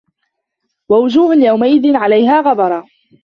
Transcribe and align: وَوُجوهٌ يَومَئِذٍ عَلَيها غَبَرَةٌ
وَوُجوهٌ 0.89 1.33
يَومَئِذٍ 1.35 1.95
عَلَيها 1.95 2.41
غَبَرَةٌ 2.41 2.85